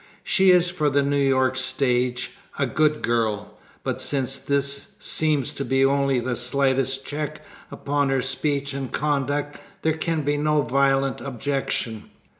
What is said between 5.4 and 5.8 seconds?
to